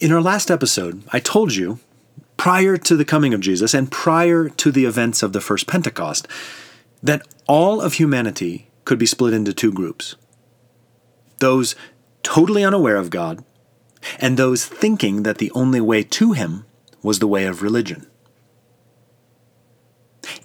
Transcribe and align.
In 0.00 0.12
our 0.12 0.22
last 0.22 0.50
episode, 0.50 1.02
I 1.12 1.20
told 1.20 1.54
you, 1.54 1.78
prior 2.38 2.78
to 2.78 2.96
the 2.96 3.04
coming 3.04 3.34
of 3.34 3.42
Jesus 3.42 3.74
and 3.74 3.92
prior 3.92 4.48
to 4.48 4.72
the 4.72 4.86
events 4.86 5.22
of 5.22 5.34
the 5.34 5.42
first 5.42 5.66
Pentecost, 5.66 6.26
that 7.02 7.28
all 7.46 7.82
of 7.82 7.94
humanity 7.94 8.70
could 8.86 8.98
be 8.98 9.04
split 9.04 9.34
into 9.34 9.52
two 9.52 9.70
groups 9.70 10.16
those 11.40 11.74
totally 12.22 12.64
unaware 12.64 12.96
of 12.96 13.10
God, 13.10 13.44
and 14.18 14.36
those 14.36 14.64
thinking 14.64 15.22
that 15.22 15.38
the 15.38 15.50
only 15.52 15.80
way 15.80 16.02
to 16.02 16.32
Him 16.32 16.64
was 17.02 17.18
the 17.18 17.26
way 17.26 17.44
of 17.44 17.62
religion. 17.62 18.06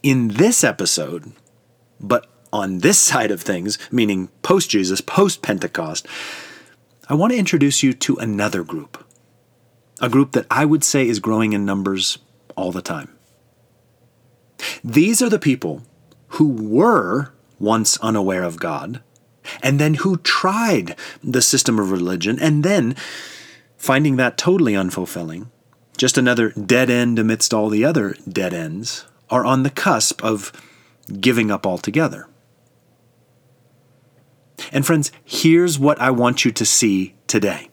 In 0.04 0.30
this 0.30 0.66
episode, 0.66 1.32
but 2.00 2.28
on 2.52 2.80
this 2.80 2.98
side 3.12 3.32
of 3.32 3.42
things, 3.42 3.78
meaning 3.90 4.28
post 4.42 4.70
Jesus, 4.70 5.00
post 5.00 5.42
Pentecost, 5.42 6.06
I 7.08 7.14
want 7.14 7.32
to 7.32 7.40
introduce 7.40 7.84
you 7.84 7.94
to 7.94 8.18
another 8.18 8.64
group. 8.64 9.06
A 10.02 10.10
group 10.10 10.34
that 10.34 10.46
I 10.52 10.66
would 10.66 10.84
say 10.84 11.08
is 11.08 11.20
growing 11.20 11.54
in 11.54 11.66
numbers 11.66 12.18
all 12.56 12.72
the 12.72 12.82
time. 12.82 13.16
These 14.84 15.22
are 15.22 15.30
the 15.30 15.40
people 15.40 15.84
who 16.30 16.50
were 16.50 17.34
once 17.60 17.98
unaware 18.00 18.44
of 18.44 18.60
God, 18.60 19.02
and 19.64 19.80
then 19.80 19.96
who 19.96 20.18
tried 20.18 20.96
the 21.24 21.42
system 21.42 21.80
of 21.80 21.92
religion, 21.92 22.38
and 22.40 22.64
then, 22.64 22.96
finding 23.78 24.18
that 24.18 24.38
totally 24.38 24.74
unfulfilling, 24.74 25.50
just 25.98 26.18
another 26.18 26.50
dead 26.52 26.90
end 26.90 27.18
amidst 27.18 27.54
all 27.54 27.70
the 27.70 27.86
other 27.86 28.16
dead 28.28 28.54
ends, 28.54 29.06
are 29.30 29.46
on 29.46 29.64
the 29.64 29.70
cusp 29.70 30.24
of 30.24 30.52
giving 31.20 31.50
up 31.50 31.66
altogether. 31.66 32.28
And 34.72 34.86
friends, 34.86 35.12
here's 35.24 35.80
what 35.80 36.00
I 36.02 36.12
want 36.12 36.44
you 36.44 36.52
to 36.52 36.66
see 36.66 37.16
today 37.28 37.70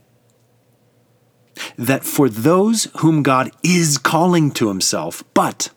that 1.76 2.04
for 2.04 2.28
those 2.28 2.88
whom 2.98 3.22
God 3.22 3.50
is 3.62 3.98
calling 3.98 4.50
to 4.52 4.68
himself, 4.68 5.22
but 5.34 5.70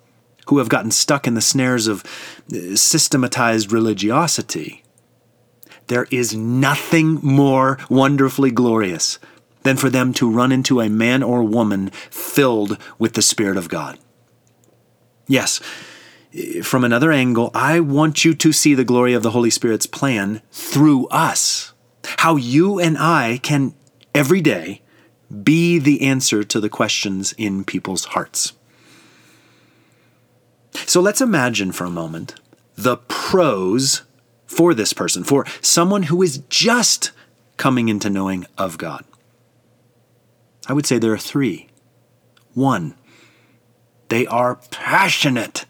who 0.48 0.60
have 0.60 0.70
gotten 0.70 0.92
stuck 0.92 1.28
in 1.28 1.34
the 1.34 1.42
snares 1.42 1.88
of 1.88 2.04
uh, 2.54 2.76
systematized 2.76 3.72
religiosity, 3.72 4.84
there 5.88 6.08
is 6.12 6.36
nothing 6.36 7.20
more 7.22 7.78
wonderfully 7.90 8.52
glorious 8.52 9.20
than 9.64 9.78
for 9.78 9.90
them 9.90 10.14
to 10.14 10.30
run 10.30 10.52
into 10.52 10.80
a 10.80 10.90
man 10.90 11.24
or 11.24 11.44
woman 11.44 11.90
filled 12.10 12.78
with 13.00 13.14
the 13.14 13.22
Spirit 13.22 13.58
of 13.58 13.70
God. 13.70 13.98
Yes, 15.28 15.60
from 16.64 16.84
another 16.84 17.12
angle, 17.12 17.50
I 17.54 17.80
want 17.80 18.26
you 18.26 18.34
to 18.36 18.52
see 18.52 18.76
the 18.76 18.84
glory 18.84 19.14
of 19.14 19.24
the 19.24 19.32
Holy 19.32 19.50
Spirit's 19.50 19.86
plan 19.88 20.42
through 20.52 21.08
us. 21.08 21.74
How 22.18 22.36
you 22.36 22.80
and 22.80 22.98
I 22.98 23.40
can 23.42 23.74
every 24.14 24.42
day 24.42 24.82
be 25.44 25.80
the 25.80 26.02
answer 26.02 26.44
to 26.44 26.60
the 26.60 26.70
questions 26.70 27.34
in 27.34 27.64
people's 27.64 28.06
hearts. 28.06 28.54
So 30.86 31.02
let's 31.02 31.22
imagine 31.22 31.72
for 31.72 31.86
a 31.86 31.90
moment 31.90 32.36
the 32.76 32.98
pros 32.98 34.04
for 34.46 34.74
this 34.74 34.94
person, 34.94 35.24
for 35.24 35.46
someone 35.62 36.04
who 36.04 36.22
is 36.22 36.40
just 36.50 37.12
coming 37.58 37.90
into 37.90 38.10
knowing 38.10 38.46
of 38.58 38.78
God. 38.78 39.04
I 40.68 40.74
would 40.74 40.86
say 40.86 40.98
there 40.98 41.14
are 41.14 41.18
three. 41.18 41.70
One, 42.54 42.96
they 44.10 44.26
are 44.28 44.60
passionate 44.72 45.66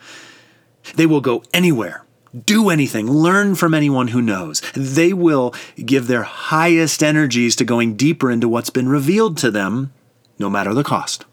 they 0.94 1.06
will 1.06 1.22
go 1.22 1.44
anywhere, 1.54 2.05
do 2.44 2.70
anything, 2.70 3.10
learn 3.10 3.56
from 3.56 3.74
anyone 3.74 4.10
who 4.10 4.22
knows. 4.22 4.62
They 4.74 5.14
will 5.14 5.54
give 5.78 6.08
their 6.08 6.24
highest 6.24 7.04
energies 7.04 7.56
to 7.58 7.66
going 7.66 7.96
deeper 7.96 8.32
into 8.32 8.50
what's 8.50 8.70
been 8.70 8.90
revealed 8.90 9.38
to 9.38 9.52
them, 9.52 9.94
no 10.38 10.50
matter 10.50 10.74
the 10.74 10.84
cost. 10.84 11.26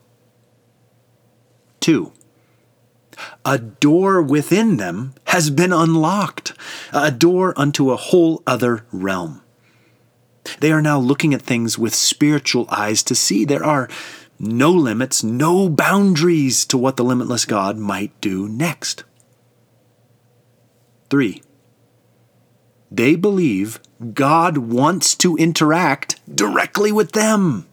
Two, 1.81 2.12
a 3.44 3.59
door 3.59 4.22
within 4.22 4.77
them 4.77 5.14
has 5.27 5.50
been 5.50 5.72
unlocked, 5.72 6.53
a 6.93 7.10
door 7.10 7.53
unto 7.56 7.91
a 7.91 7.97
whole 7.97 8.43
other 8.47 8.84
realm. 8.93 9.43
They 10.60 10.72
are 10.72 10.82
now 10.82 10.99
looking 10.99 11.34
at 11.34 11.43
things 11.43 11.78
with 11.78 11.94
spiritual 11.94 12.66
eyes 12.71 13.03
to 13.05 13.15
see 13.15 13.44
there 13.44 13.65
are 13.65 13.88
no 14.38 14.72
limits, 14.72 15.22
no 15.22 15.69
boundaries 15.69 16.65
to 16.66 16.78
what 16.78 16.97
the 16.97 17.05
limitless 17.05 17.44
God 17.44 17.78
might 17.78 18.19
do 18.21 18.49
next. 18.49 19.05
3. 21.12 21.43
They 22.91 23.17
believe 23.17 23.78
God 24.15 24.56
wants 24.56 25.15
to 25.17 25.37
interact 25.37 26.19
directly 26.34 26.91
with 26.91 27.12
them. 27.12 27.69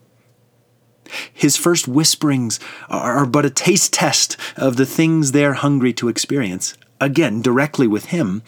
His 1.31 1.55
first 1.55 1.87
whisperings 1.87 2.59
are 2.89 3.25
but 3.25 3.45
a 3.45 3.49
taste 3.49 3.93
test 3.93 4.35
of 4.57 4.75
the 4.75 4.85
things 4.85 5.31
they're 5.31 5.53
hungry 5.53 5.93
to 5.93 6.09
experience, 6.09 6.73
again, 6.99 7.41
directly 7.41 7.87
with 7.87 8.07
Him, 8.07 8.43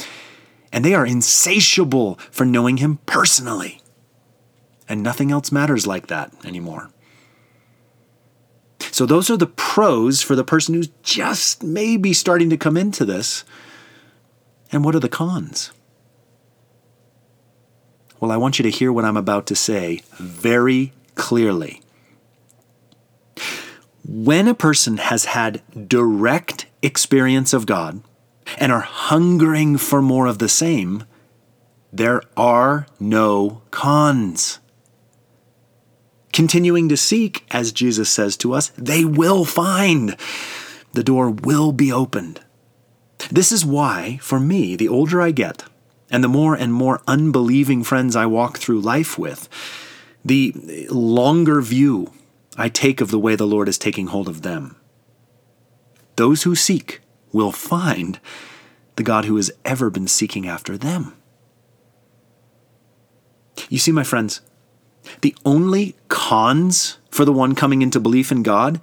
and 0.74 0.84
they 0.84 0.94
are 0.94 1.06
insatiable 1.06 2.16
for 2.30 2.44
knowing 2.44 2.76
Him 2.76 3.00
personally. 3.06 3.80
And 4.90 5.02
nothing 5.02 5.32
else 5.32 5.54
matters 5.54 5.88
like 5.88 6.08
that 6.08 6.34
anymore. 6.44 6.90
So, 8.92 9.06
those 9.06 9.30
are 9.30 9.38
the 9.38 9.48
pros 9.48 10.22
for 10.22 10.36
the 10.36 10.44
person 10.44 10.76
who's 10.76 10.90
just 11.02 11.64
maybe 11.64 12.12
starting 12.12 12.50
to 12.50 12.58
come 12.58 12.76
into 12.76 13.06
this. 13.06 13.46
And 14.72 14.86
what 14.86 14.96
are 14.96 15.00
the 15.00 15.10
cons? 15.10 15.72
Well, 18.20 18.32
I 18.32 18.38
want 18.38 18.60
you 18.60 18.64
to 18.64 18.70
hear 18.70 18.94
what 18.94 19.06
I'm 19.06 19.18
about 19.18 19.48
to 19.48 19.56
say 19.56 20.02
very 20.14 20.94
clearly. 21.16 21.82
When 24.08 24.48
a 24.48 24.54
person 24.56 24.98
has 24.98 25.26
had 25.26 25.62
direct 25.88 26.68
experience 26.82 27.54
of 27.54 27.66
God 27.66 28.04
and 28.58 28.72
are 28.72 28.82
hungering 28.82 29.78
for 29.78 30.02
more 30.02 30.28
of 30.28 30.40
the 30.40 30.50
same, 30.50 31.04
there 31.92 32.22
are 32.38 32.88
no 33.00 33.62
cons. 33.72 34.60
Continuing 36.32 36.88
to 36.90 36.98
seek, 36.98 37.46
as 37.52 37.72
Jesus 37.72 38.10
says 38.10 38.38
to 38.38 38.54
us, 38.54 38.72
they 38.78 39.04
will 39.04 39.46
find. 39.46 40.16
The 40.94 41.04
door 41.04 41.30
will 41.30 41.72
be 41.72 41.92
opened. 41.92 42.40
This 43.30 43.52
is 43.52 43.66
why, 43.66 44.20
for 44.22 44.40
me, 44.40 44.76
the 44.76 44.88
older 44.88 45.22
I 45.22 45.32
get, 45.32 45.64
and 46.10 46.24
the 46.24 46.28
more 46.28 46.56
and 46.56 46.74
more 46.74 47.02
unbelieving 47.08 47.84
friends 47.84 48.16
I 48.16 48.26
walk 48.26 48.58
through 48.58 48.82
life 48.82 49.18
with, 49.18 49.48
the 50.24 50.54
longer 50.90 51.62
view 51.62 52.12
I 52.58 52.70
take 52.70 53.02
of 53.02 53.12
the 53.12 53.20
way 53.20 53.36
the 53.36 53.48
Lord 53.48 53.70
is 53.70 53.78
taking 53.78 54.08
hold 54.08 54.28
of 54.28 54.42
them. 54.42 54.76
Those 56.16 56.44
who 56.44 56.56
seek 56.56 57.02
will 57.32 57.52
find 57.52 58.20
the 58.98 59.04
God 59.04 59.26
who 59.26 59.38
has 59.38 59.52
ever 59.64 59.90
been 59.90 60.08
seeking 60.08 60.48
after 60.48 60.78
them. 60.78 61.16
You 63.70 63.78
see, 63.78 63.92
my 63.92 64.04
friends, 64.04 64.42
the 65.22 65.36
only 65.46 65.96
cons 66.10 66.98
for 67.10 67.26
the 67.26 67.32
one 67.32 67.56
coming 67.56 67.82
into 67.82 68.00
belief 68.00 68.32
in 68.32 68.44
God 68.44 68.82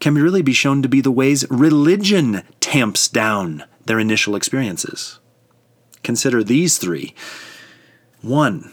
can 0.00 0.14
really 0.14 0.42
be 0.42 0.52
shown 0.52 0.82
to 0.82 0.88
be 0.88 1.00
the 1.00 1.10
ways 1.10 1.44
religion 1.50 2.42
tamps 2.68 3.08
down 3.08 3.64
their 3.86 3.98
initial 3.98 4.36
experiences. 4.36 5.20
Consider 6.02 6.44
these 6.44 6.76
three. 6.76 7.14
One, 8.20 8.72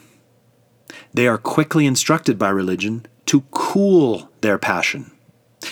they 1.13 1.27
are 1.27 1.37
quickly 1.37 1.85
instructed 1.85 2.37
by 2.37 2.49
religion 2.49 3.05
to 3.27 3.45
cool 3.51 4.29
their 4.41 4.57
passion, 4.57 5.11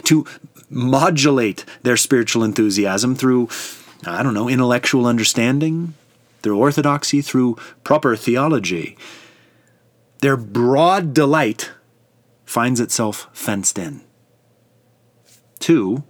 to 0.05 0.25
modulate 0.69 1.65
their 1.81 1.97
spiritual 1.97 2.45
enthusiasm 2.45 3.13
through, 3.13 3.49
I 4.05 4.23
don't 4.23 4.33
know, 4.33 4.47
intellectual 4.47 5.05
understanding, 5.05 5.93
through 6.41 6.57
orthodoxy, 6.57 7.21
through 7.21 7.57
proper 7.83 8.15
theology. 8.15 8.97
Their 10.21 10.37
broad 10.37 11.13
delight 11.13 11.71
finds 12.45 12.79
itself 12.79 13.27
fenced 13.33 13.77
in. 13.77 13.99
Two, 15.59 16.03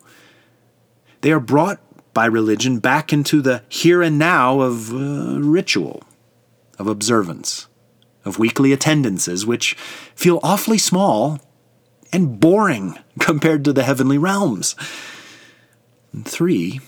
they 1.22 1.32
are 1.32 1.40
brought 1.40 1.80
by 2.14 2.26
religion 2.26 2.80
back 2.80 3.12
into 3.12 3.42
the 3.42 3.64
here 3.70 4.02
and 4.02 4.20
now 4.20 4.62
of 4.62 4.94
uh, 4.94 5.40
ritual, 5.40 6.04
of 6.78 6.88
observance, 6.88 7.68
of 8.26 8.40
weekly 8.40 8.72
attendances, 8.72 9.46
which 9.46 9.74
feel 10.16 10.40
awfully 10.44 10.78
small 10.78 11.40
and 12.12 12.40
boring 12.40 12.98
compared 13.20 13.64
to 13.66 13.74
the 13.74 13.84
heavenly 13.84 14.18
realms. 14.18 14.76
And 16.12 16.26
three, 16.28 16.80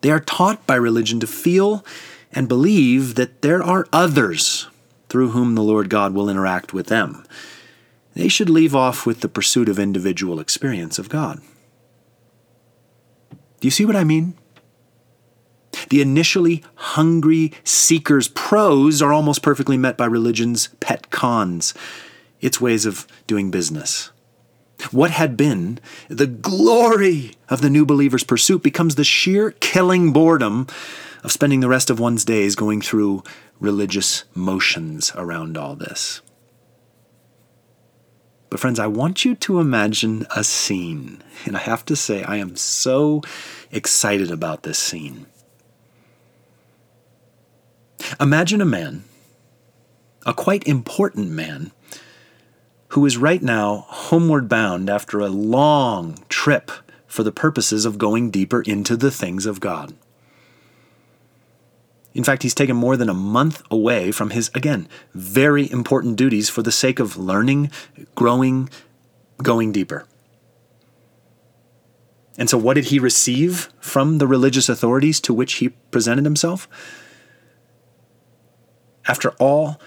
they 0.00 0.10
are 0.10 0.20
taught 0.20 0.66
by 0.66 0.76
religion 0.76 1.20
to 1.20 1.26
feel 1.26 1.84
and 2.32 2.48
believe 2.48 3.16
that 3.16 3.42
there 3.42 3.62
are 3.62 3.86
others 3.92 4.68
through 5.08 5.30
whom 5.30 5.54
the 5.54 5.62
Lord 5.62 5.90
God 5.90 6.14
will 6.14 6.30
interact 6.30 6.72
with 6.72 6.86
them 6.86 7.26
they 8.14 8.28
should 8.28 8.50
leave 8.50 8.74
off 8.74 9.06
with 9.06 9.20
the 9.20 9.28
pursuit 9.28 9.68
of 9.68 9.78
individual 9.78 10.40
experience 10.40 10.98
of 10.98 11.08
God. 11.08 11.40
Do 13.60 13.66
you 13.66 13.70
see 13.70 13.84
what 13.84 13.96
I 13.96 14.04
mean? 14.04 14.34
The 15.90 16.00
initially 16.00 16.64
hungry 16.74 17.52
seeker's 17.62 18.28
pros 18.28 19.02
are 19.02 19.12
almost 19.12 19.42
perfectly 19.42 19.76
met 19.76 19.96
by 19.96 20.06
religion's 20.06 20.68
pet 20.80 21.10
cons, 21.10 21.74
its 22.40 22.60
ways 22.60 22.86
of 22.86 23.06
doing 23.26 23.50
business. 23.50 24.10
What 24.90 25.10
had 25.10 25.36
been 25.36 25.78
the 26.08 26.26
glory 26.26 27.32
of 27.48 27.60
the 27.60 27.70
new 27.70 27.84
believer's 27.84 28.24
pursuit 28.24 28.62
becomes 28.62 28.94
the 28.94 29.04
sheer 29.04 29.50
killing 29.52 30.12
boredom 30.12 30.66
of 31.22 31.32
spending 31.32 31.60
the 31.60 31.68
rest 31.68 31.90
of 31.90 32.00
one's 32.00 32.24
days 32.24 32.54
going 32.54 32.80
through 32.80 33.22
religious 33.58 34.24
motions 34.34 35.12
around 35.16 35.58
all 35.58 35.76
this. 35.76 36.22
But, 38.50 38.58
friends, 38.58 38.80
I 38.80 38.88
want 38.88 39.24
you 39.24 39.36
to 39.36 39.60
imagine 39.60 40.26
a 40.34 40.42
scene. 40.42 41.22
And 41.46 41.56
I 41.56 41.60
have 41.60 41.84
to 41.86 41.96
say, 41.96 42.24
I 42.24 42.36
am 42.36 42.56
so 42.56 43.22
excited 43.70 44.30
about 44.30 44.64
this 44.64 44.78
scene. 44.78 45.26
Imagine 48.20 48.60
a 48.60 48.66
man, 48.66 49.04
a 50.26 50.34
quite 50.34 50.66
important 50.66 51.30
man, 51.30 51.70
who 52.88 53.06
is 53.06 53.16
right 53.16 53.40
now 53.40 53.86
homeward 53.88 54.48
bound 54.48 54.90
after 54.90 55.20
a 55.20 55.28
long 55.28 56.18
trip 56.28 56.72
for 57.06 57.22
the 57.22 57.32
purposes 57.32 57.84
of 57.84 57.98
going 57.98 58.30
deeper 58.30 58.62
into 58.62 58.96
the 58.96 59.12
things 59.12 59.46
of 59.46 59.60
God. 59.60 59.94
In 62.12 62.24
fact, 62.24 62.42
he's 62.42 62.54
taken 62.54 62.76
more 62.76 62.96
than 62.96 63.08
a 63.08 63.14
month 63.14 63.62
away 63.70 64.10
from 64.10 64.30
his, 64.30 64.50
again, 64.54 64.88
very 65.14 65.70
important 65.70 66.16
duties 66.16 66.48
for 66.48 66.62
the 66.62 66.72
sake 66.72 66.98
of 66.98 67.16
learning, 67.16 67.70
growing, 68.14 68.68
going 69.42 69.70
deeper. 69.70 70.06
And 72.36 72.48
so, 72.48 72.58
what 72.58 72.74
did 72.74 72.86
he 72.86 72.98
receive 72.98 73.68
from 73.80 74.18
the 74.18 74.26
religious 74.26 74.68
authorities 74.68 75.20
to 75.20 75.34
which 75.34 75.54
he 75.54 75.68
presented 75.68 76.24
himself? 76.24 76.68
After 79.06 79.30
all 79.32 79.80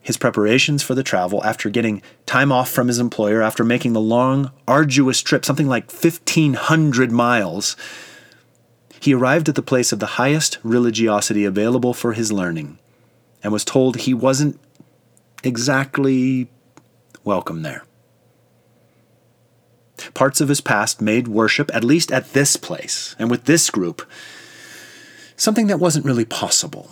his 0.00 0.16
preparations 0.16 0.82
for 0.82 0.94
the 0.94 1.02
travel, 1.02 1.44
after 1.44 1.68
getting 1.68 2.00
time 2.24 2.50
off 2.50 2.70
from 2.70 2.88
his 2.88 2.98
employer, 2.98 3.42
after 3.42 3.62
making 3.62 3.92
the 3.92 4.00
long, 4.00 4.50
arduous 4.66 5.20
trip, 5.20 5.44
something 5.44 5.68
like 5.68 5.92
1,500 5.92 7.12
miles, 7.12 7.76
he 9.00 9.14
arrived 9.14 9.48
at 9.48 9.54
the 9.54 9.62
place 9.62 9.92
of 9.92 9.98
the 9.98 10.06
highest 10.06 10.58
religiosity 10.62 11.44
available 11.44 11.94
for 11.94 12.12
his 12.12 12.32
learning 12.32 12.78
and 13.42 13.52
was 13.52 13.64
told 13.64 13.96
he 13.96 14.14
wasn't 14.14 14.58
exactly 15.44 16.48
welcome 17.24 17.62
there. 17.62 17.84
Parts 20.14 20.40
of 20.40 20.48
his 20.48 20.60
past 20.60 21.00
made 21.00 21.28
worship, 21.28 21.70
at 21.74 21.84
least 21.84 22.12
at 22.12 22.32
this 22.32 22.56
place 22.56 23.16
and 23.18 23.30
with 23.30 23.44
this 23.44 23.70
group, 23.70 24.08
something 25.36 25.66
that 25.66 25.80
wasn't 25.80 26.04
really 26.04 26.24
possible. 26.24 26.90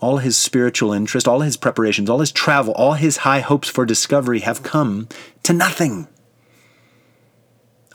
All 0.00 0.18
his 0.18 0.36
spiritual 0.36 0.92
interest, 0.92 1.26
all 1.26 1.40
his 1.40 1.56
preparations, 1.56 2.10
all 2.10 2.20
his 2.20 2.32
travel, 2.32 2.74
all 2.74 2.94
his 2.94 3.18
high 3.18 3.40
hopes 3.40 3.68
for 3.68 3.86
discovery 3.86 4.40
have 4.40 4.62
come 4.62 5.08
to 5.44 5.52
nothing. 5.52 6.08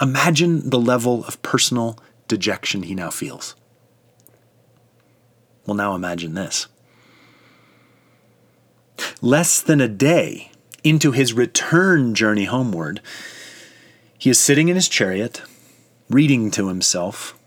Imagine 0.02 0.70
the 0.70 0.80
level 0.80 1.26
of 1.26 1.42
personal 1.42 2.00
dejection 2.28 2.84
he 2.84 2.96
now 2.96 3.10
feels. 3.10 3.56
Well, 5.66 5.76
now 5.76 5.94
imagine 5.94 6.34
this. 6.34 6.68
Less 9.22 9.62
than 9.62 9.82
a 9.82 9.88
day 9.88 10.52
into 10.84 11.12
his 11.12 11.34
return 11.34 12.16
journey 12.16 12.46
homeward, 12.46 13.02
he 14.18 14.30
is 14.30 14.40
sitting 14.40 14.70
in 14.70 14.76
his 14.76 14.90
chariot, 14.90 15.42
reading 16.10 16.50
to 16.52 16.70
himself, 16.70 17.38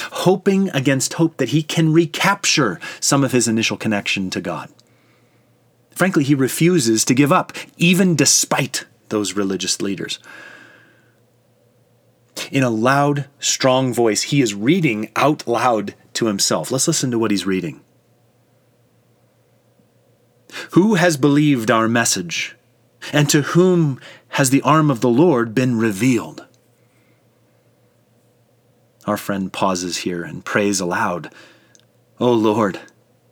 hoping 0.00 0.70
against 0.70 1.14
hope 1.14 1.36
that 1.36 1.50
he 1.50 1.62
can 1.62 1.92
recapture 1.92 2.80
some 3.00 3.22
of 3.22 3.32
his 3.32 3.46
initial 3.46 3.76
connection 3.76 4.30
to 4.30 4.40
God. 4.40 4.70
Frankly, 5.90 6.24
he 6.24 6.34
refuses 6.34 7.04
to 7.04 7.14
give 7.14 7.30
up, 7.30 7.52
even 7.76 8.16
despite 8.16 8.86
those 9.10 9.34
religious 9.34 9.82
leaders. 9.82 10.18
In 12.50 12.62
a 12.62 12.70
loud, 12.70 13.28
strong 13.38 13.92
voice, 13.92 14.22
he 14.22 14.40
is 14.40 14.54
reading 14.54 15.10
out 15.16 15.46
loud 15.46 15.94
to 16.14 16.26
himself. 16.26 16.70
Let's 16.70 16.88
listen 16.88 17.10
to 17.10 17.18
what 17.18 17.30
he's 17.30 17.46
reading. 17.46 17.80
Who 20.72 20.94
has 20.94 21.16
believed 21.16 21.70
our 21.70 21.88
message? 21.88 22.56
And 23.12 23.28
to 23.30 23.42
whom 23.42 24.00
has 24.30 24.50
the 24.50 24.62
arm 24.62 24.90
of 24.90 25.00
the 25.00 25.08
Lord 25.08 25.54
been 25.54 25.78
revealed? 25.78 26.46
Our 29.06 29.16
friend 29.16 29.52
pauses 29.52 29.98
here 29.98 30.22
and 30.22 30.44
prays 30.44 30.80
aloud, 30.80 31.32
O 32.18 32.32
Lord, 32.32 32.78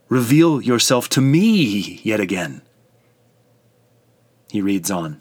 reveal 0.09 0.63
yourself 0.63 1.09
to 1.11 1.21
me 1.21 2.01
yet 2.03 2.21
again. 2.21 2.63
He 4.51 4.63
reads 4.63 4.91
on. 4.91 5.21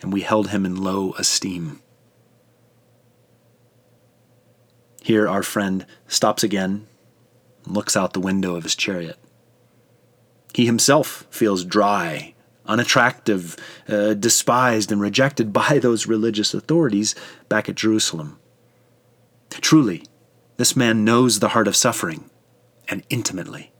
and 0.00 0.12
we 0.12 0.20
held 0.20 0.48
him 0.48 0.64
in 0.64 0.76
low 0.76 1.12
esteem. 1.14 1.80
Here, 5.02 5.28
our 5.28 5.42
friend 5.42 5.86
stops 6.06 6.42
again 6.42 6.86
and 7.64 7.74
looks 7.74 7.96
out 7.96 8.12
the 8.12 8.20
window 8.20 8.54
of 8.56 8.64
his 8.64 8.76
chariot. 8.76 9.18
He 10.54 10.66
himself 10.66 11.26
feels 11.30 11.64
dry, 11.64 12.34
unattractive, 12.66 13.56
uh, 13.88 14.14
despised, 14.14 14.92
and 14.92 15.00
rejected 15.00 15.52
by 15.52 15.78
those 15.78 16.06
religious 16.06 16.54
authorities 16.54 17.14
back 17.48 17.68
at 17.68 17.74
Jerusalem. 17.74 18.38
Truly, 19.50 20.04
this 20.56 20.76
man 20.76 21.04
knows 21.04 21.38
the 21.38 21.48
heart 21.48 21.68
of 21.68 21.76
suffering, 21.76 22.30
and 22.88 23.02
intimately 23.10 23.72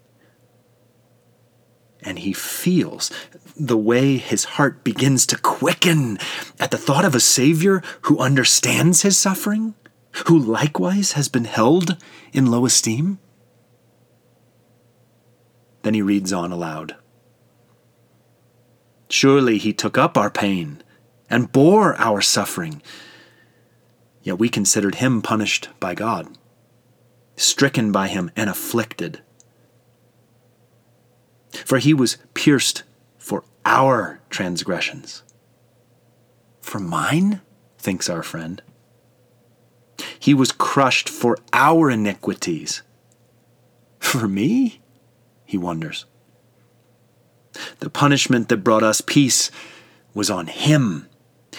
and 2.03 2.21
he 2.21 2.33
feels 2.33 3.11
the 3.57 3.77
way 3.77 4.17
his 4.17 4.45
heart 4.45 4.85
begins 4.85 5.27
to 5.27 5.39
quicken 5.39 6.19
at 6.61 6.71
the 6.71 6.79
thought 6.79 7.05
of 7.05 7.15
a 7.15 7.21
Savior 7.21 7.83
who 8.03 8.19
understands 8.19 9.03
his 9.03 9.17
suffering, 9.17 9.75
who 10.27 10.39
likewise 10.39 11.13
has 11.13 11.29
been 11.29 11.45
held 11.45 11.97
in 12.33 12.51
low 12.51 12.65
esteem. 12.65 13.19
Then 15.83 15.95
he 15.95 16.03
reads 16.03 16.33
on 16.33 16.53
aloud 16.53 16.97
Surely 19.11 19.59
he 19.59 19.73
took 19.73 19.97
up 19.97 20.19
our 20.19 20.31
pain 20.31 20.83
and 21.31 21.51
bore 21.51 21.97
our 21.97 22.21
suffering, 22.21 22.83
yet 24.23 24.39
we 24.39 24.49
considered 24.49 24.97
him 24.97 25.23
punished 25.23 25.69
by 25.81 25.95
God, 25.95 26.37
stricken 27.37 27.91
by 27.91 28.09
him 28.09 28.31
and 28.37 28.51
afflicted. 28.51 29.23
For 31.65 31.79
he 31.79 31.95
was 31.95 32.19
pierced 32.35 32.83
for 33.19 33.45
our 33.65 34.21
transgressions. 34.31 35.23
For 36.61 36.79
mine, 36.79 37.41
thinks 37.79 38.09
our 38.09 38.23
friend. 38.23 38.63
He 40.19 40.35
was 40.35 40.53
crushed 40.53 41.09
for 41.09 41.39
our 41.53 41.91
iniquities. 41.91 42.83
For 43.99 44.29
me? 44.29 44.81
He 45.45 45.57
wonders. 45.57 46.05
The 47.81 47.91
punishment 47.91 48.49
that 48.49 48.59
brought 48.59 48.83
us 48.83 49.01
peace 49.01 49.51
was 50.15 50.31
on 50.31 50.47
him, 50.47 51.09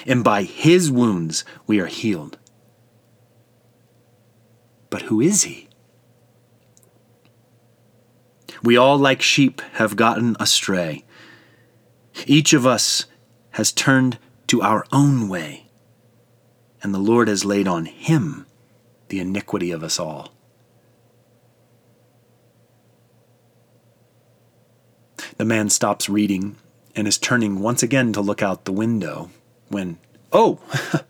and 0.06 0.24
by 0.24 0.44
his 0.44 0.92
wounds 0.92 1.44
we 1.66 1.80
are 1.80 1.88
healed. 1.88 2.38
But 4.90 5.04
who 5.04 5.22
is 5.22 5.44
he? 5.44 5.69
We 8.64 8.78
all, 8.78 8.98
like 8.98 9.22
sheep, 9.22 9.62
have 9.74 9.96
gotten 9.96 10.36
astray. 10.40 11.04
Each 12.26 12.54
of 12.54 12.66
us 12.66 13.06
has 13.52 13.72
turned 13.72 14.18
to 14.48 14.62
our 14.62 14.86
own 14.92 15.30
way, 15.30 15.68
and 16.82 16.94
the 16.94 17.00
Lord 17.00 17.28
has 17.28 17.46
laid 17.46 17.68
on 17.68 17.86
him 17.86 18.46
the 19.10 19.20
iniquity 19.20 19.72
of 19.72 19.84
us 19.84 20.00
all. 20.00 20.34
The 25.38 25.46
man 25.46 25.70
stops 25.70 26.10
reading 26.10 26.58
and 26.96 27.08
is 27.08 27.18
turning 27.18 27.60
once 27.60 27.82
again 27.82 28.12
to 28.14 28.22
look 28.22 28.44
out 28.44 28.66
the 28.66 28.74
window 28.74 29.30
when, 29.70 29.98
oh, 30.34 30.60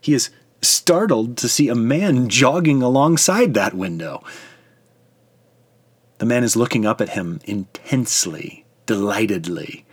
he 0.00 0.14
is 0.14 0.30
startled 0.62 1.36
to 1.38 1.48
see 1.48 1.68
a 1.68 1.74
man 1.74 2.28
jogging 2.28 2.82
alongside 2.82 3.54
that 3.54 3.74
window. 3.74 4.24
The 6.18 6.26
man 6.26 6.44
is 6.44 6.56
looking 6.56 6.86
up 6.86 7.00
at 7.00 7.10
him 7.10 7.40
intensely, 7.44 8.64
delightedly. 8.86 9.84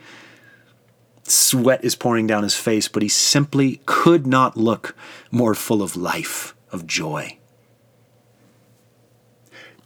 Sweat 1.24 1.84
is 1.84 1.94
pouring 1.94 2.26
down 2.26 2.42
his 2.42 2.54
face, 2.54 2.88
but 2.88 3.02
he 3.02 3.08
simply 3.08 3.80
could 3.86 4.26
not 4.26 4.56
look 4.56 4.96
more 5.30 5.54
full 5.54 5.82
of 5.82 5.96
life, 5.96 6.54
of 6.70 6.86
joy. 6.86 7.38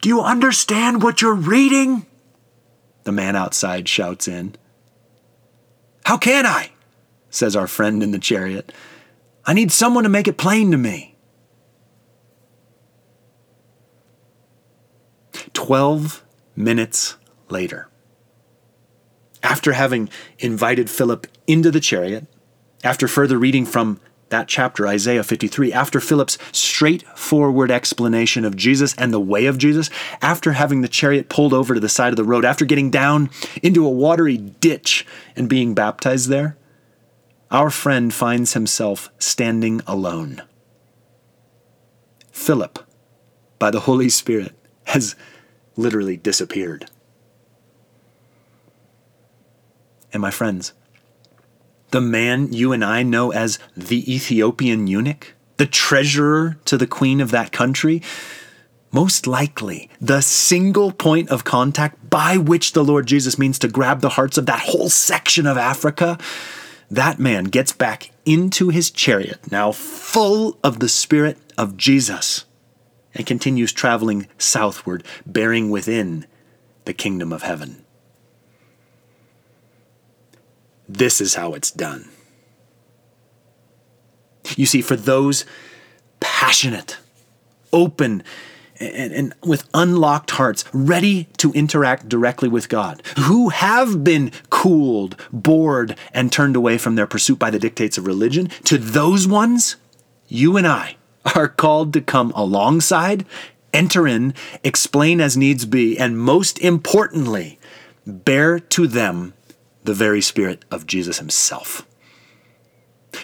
Do 0.01 0.09
you 0.09 0.21
understand 0.21 1.03
what 1.03 1.21
you're 1.21 1.33
reading? 1.33 2.05
The 3.03 3.11
man 3.11 3.35
outside 3.35 3.87
shouts 3.87 4.27
in. 4.27 4.55
How 6.05 6.17
can 6.17 6.45
I? 6.45 6.71
says 7.29 7.55
our 7.55 7.67
friend 7.67 8.01
in 8.01 8.11
the 8.11 8.19
chariot. 8.19 8.71
I 9.45 9.53
need 9.53 9.71
someone 9.71 10.03
to 10.03 10.09
make 10.09 10.27
it 10.27 10.37
plain 10.37 10.71
to 10.71 10.77
me. 10.77 11.15
Twelve 15.53 16.23
minutes 16.59 17.15
later, 17.49 17.89
after 19.41 19.71
having 19.71 20.09
invited 20.37 20.89
Philip 20.89 21.25
into 21.47 21.71
the 21.71 21.79
chariot, 21.79 22.27
after 22.83 23.07
further 23.07 23.39
reading 23.39 23.65
from 23.65 23.99
that 24.27 24.47
chapter, 24.47 24.85
Isaiah 24.85 25.23
53, 25.23 25.73
after 25.73 25.99
Philip's 25.99 26.37
straightforward 26.51 27.71
explanation 27.71 28.45
of 28.45 28.55
Jesus 28.55 28.93
and 28.95 29.11
the 29.11 29.19
way 29.19 29.45
of 29.45 29.57
Jesus, 29.57 29.89
after 30.21 30.51
having 30.51 30.81
the 30.81 30.87
chariot 30.87 31.29
pulled 31.29 31.53
over 31.53 31.73
to 31.73 31.79
the 31.79 31.89
side 31.89 32.13
of 32.13 32.17
the 32.17 32.23
road, 32.23 32.45
after 32.45 32.65
getting 32.65 32.91
down 32.91 33.29
into 33.63 33.85
a 33.85 33.89
watery 33.89 34.37
ditch 34.37 35.07
and 35.35 35.49
being 35.49 35.73
baptized 35.73 36.29
there, 36.29 36.57
our 37.49 37.71
friend 37.71 38.13
finds 38.13 38.53
himself 38.53 39.09
standing 39.17 39.81
alone. 39.87 40.43
Philip, 42.31 42.79
by 43.57 43.71
the 43.71 43.81
Holy 43.81 44.09
Spirit, 44.09 44.53
has 44.83 45.15
literally 45.79 46.17
disappeared. 46.17 46.85
And 50.11 50.21
my 50.21 50.31
friends, 50.31 50.73
the 51.91 52.01
man 52.01 52.51
you 52.51 52.73
and 52.73 52.83
I 52.83 53.03
know 53.03 53.31
as 53.31 53.57
the 53.75 54.13
Ethiopian 54.13 54.87
eunuch, 54.87 55.33
the 55.57 55.65
treasurer 55.65 56.57
to 56.65 56.77
the 56.77 56.87
queen 56.87 57.21
of 57.21 57.31
that 57.31 57.51
country, 57.51 58.01
most 58.91 59.27
likely 59.27 59.89
the 60.01 60.21
single 60.21 60.91
point 60.91 61.29
of 61.29 61.43
contact 61.43 62.09
by 62.09 62.37
which 62.37 62.73
the 62.73 62.83
Lord 62.83 63.05
Jesus 63.05 63.37
means 63.37 63.59
to 63.59 63.67
grab 63.67 64.01
the 64.01 64.09
hearts 64.09 64.37
of 64.37 64.45
that 64.47 64.59
whole 64.59 64.89
section 64.89 65.45
of 65.45 65.57
Africa, 65.57 66.17
that 66.89 67.19
man 67.19 67.45
gets 67.45 67.71
back 67.71 68.11
into 68.25 68.69
his 68.69 68.89
chariot, 68.89 69.51
now 69.51 69.71
full 69.71 70.57
of 70.63 70.79
the 70.79 70.89
Spirit 70.89 71.37
of 71.57 71.77
Jesus, 71.77 72.45
and 73.19 73.27
continues 73.27 73.73
traveling 73.73 74.27
southward, 74.37 75.03
bearing 75.25 75.69
within 75.69 76.25
the 76.85 76.93
kingdom 76.93 77.33
of 77.33 77.41
heaven. 77.41 77.83
This 80.87 81.19
is 81.19 81.35
how 81.35 81.53
it's 81.53 81.69
done. 81.69 82.09
You 84.55 84.65
see, 84.65 84.81
for 84.81 84.95
those 84.95 85.43
passionate, 86.21 86.97
open, 87.73 88.23
and, 88.79 89.11
and, 89.11 89.35
with 89.43 89.69
unlocked 89.73 90.31
hearts, 90.31 90.63
ready 90.71 91.27
to 91.39 91.51
interact 91.51 92.07
directly 92.07 92.47
with 92.47 92.69
God, 92.69 93.03
who 93.17 93.49
have 93.49 94.01
been 94.01 94.31
cooled, 94.49 95.17
bored, 95.33 95.97
and 96.13 96.31
turned 96.31 96.55
away 96.55 96.77
from 96.77 96.95
their 96.95 97.05
pursuit 97.05 97.37
by 97.37 97.49
the 97.49 97.59
dictates 97.59 97.97
of 97.97 98.07
religion, 98.07 98.47
to 98.63 98.77
those 98.77 99.27
ones, 99.27 99.75
you 100.29 100.55
and 100.55 100.65
I 100.65 100.95
are 101.35 101.47
called 101.47 101.93
to 101.93 102.01
come 102.01 102.31
alongside, 102.35 103.25
enter 103.73 104.07
in, 104.07 104.33
explain 104.63 105.21
as 105.21 105.37
needs 105.37 105.65
be, 105.65 105.97
and 105.97 106.19
most 106.19 106.59
importantly, 106.59 107.59
bear 108.05 108.59
to 108.59 108.87
them 108.87 109.33
the 109.83 109.93
very 109.93 110.21
Spirit 110.21 110.65
of 110.71 110.87
Jesus 110.87 111.19
Himself. 111.19 111.85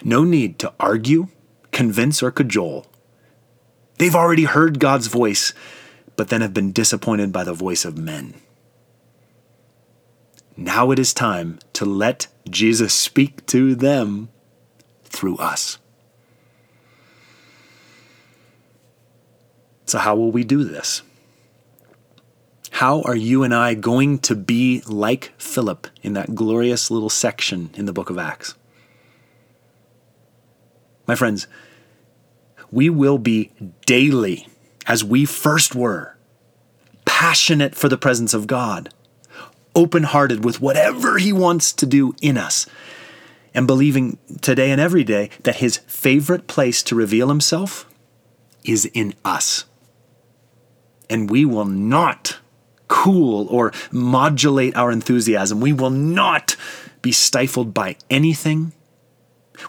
No 0.02 0.24
need 0.24 0.58
to 0.58 0.72
argue, 0.78 1.28
convince, 1.70 2.22
or 2.22 2.30
cajole. 2.30 2.86
They've 3.98 4.14
already 4.14 4.44
heard 4.44 4.80
God's 4.80 5.06
voice, 5.06 5.52
but 6.16 6.28
then 6.28 6.40
have 6.40 6.54
been 6.54 6.72
disappointed 6.72 7.32
by 7.32 7.44
the 7.44 7.52
voice 7.52 7.84
of 7.84 7.96
men. 7.96 8.34
Now 10.56 10.90
it 10.90 10.98
is 10.98 11.12
time 11.12 11.58
to 11.74 11.84
let 11.84 12.28
Jesus 12.48 12.94
speak 12.94 13.44
to 13.46 13.74
them 13.74 14.28
through 15.04 15.36
us. 15.36 15.78
So, 19.86 19.98
how 19.98 20.16
will 20.16 20.32
we 20.32 20.42
do 20.42 20.64
this? 20.64 21.02
How 22.72 23.02
are 23.02 23.14
you 23.14 23.44
and 23.44 23.54
I 23.54 23.74
going 23.74 24.18
to 24.20 24.34
be 24.34 24.82
like 24.86 25.32
Philip 25.38 25.86
in 26.02 26.12
that 26.14 26.34
glorious 26.34 26.90
little 26.90 27.08
section 27.08 27.70
in 27.74 27.86
the 27.86 27.92
book 27.92 28.10
of 28.10 28.18
Acts? 28.18 28.54
My 31.06 31.14
friends, 31.14 31.46
we 32.70 32.90
will 32.90 33.16
be 33.16 33.52
daily, 33.86 34.48
as 34.86 35.04
we 35.04 35.24
first 35.24 35.74
were, 35.74 36.16
passionate 37.04 37.76
for 37.76 37.88
the 37.88 37.96
presence 37.96 38.34
of 38.34 38.48
God, 38.48 38.90
open 39.74 40.02
hearted 40.02 40.44
with 40.44 40.60
whatever 40.60 41.18
He 41.18 41.32
wants 41.32 41.72
to 41.74 41.86
do 41.86 42.14
in 42.20 42.36
us, 42.36 42.66
and 43.54 43.68
believing 43.68 44.18
today 44.42 44.72
and 44.72 44.80
every 44.80 45.04
day 45.04 45.30
that 45.44 45.56
His 45.56 45.78
favorite 45.86 46.48
place 46.48 46.82
to 46.82 46.96
reveal 46.96 47.28
Himself 47.28 47.88
is 48.64 48.84
in 48.86 49.14
us. 49.24 49.64
And 51.08 51.30
we 51.30 51.44
will 51.44 51.64
not 51.64 52.38
cool 52.88 53.46
or 53.48 53.72
modulate 53.90 54.76
our 54.76 54.90
enthusiasm. 54.90 55.60
We 55.60 55.72
will 55.72 55.90
not 55.90 56.56
be 57.02 57.12
stifled 57.12 57.74
by 57.74 57.96
anything. 58.10 58.72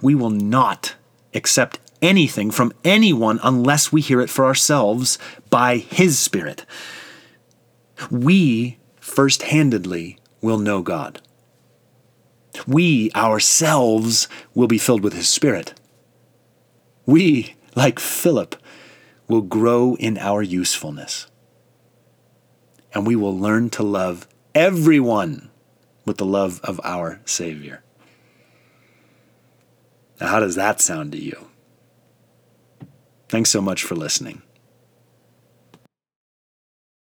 We 0.01 0.15
will 0.15 0.29
not 0.29 0.95
accept 1.33 1.79
anything 2.01 2.51
from 2.51 2.73
anyone 2.83 3.39
unless 3.43 3.91
we 3.91 4.01
hear 4.01 4.21
it 4.21 4.29
for 4.29 4.45
ourselves 4.45 5.17
by 5.49 5.77
His 5.77 6.19
Spirit. 6.19 6.65
We 8.11 8.77
first 8.99 9.43
handedly 9.43 10.19
will 10.41 10.59
know 10.59 10.81
God. 10.81 11.21
We 12.67 13.11
ourselves 13.15 14.27
will 14.53 14.67
be 14.67 14.77
filled 14.77 15.03
with 15.03 15.13
His 15.13 15.29
Spirit. 15.29 15.73
We, 17.05 17.55
like 17.75 17.99
Philip, 17.99 18.55
will 19.27 19.41
grow 19.41 19.95
in 19.95 20.17
our 20.17 20.41
usefulness 20.41 21.27
and 22.93 23.05
we 23.05 23.15
will 23.15 23.37
learn 23.37 23.69
to 23.69 23.83
love 23.83 24.27
everyone 24.55 25.49
with 26.05 26.17
the 26.17 26.25
love 26.25 26.59
of 26.63 26.79
our 26.83 27.21
Savior. 27.25 27.83
Now, 30.19 30.27
how 30.27 30.39
does 30.39 30.55
that 30.55 30.81
sound 30.81 31.11
to 31.11 31.21
you? 31.21 31.49
Thanks 33.29 33.49
so 33.49 33.61
much 33.61 33.83
for 33.83 33.95
listening. 33.95 34.41